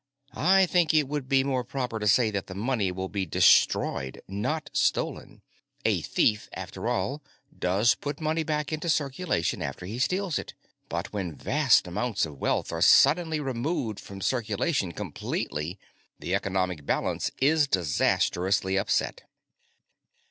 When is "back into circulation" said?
8.41-9.61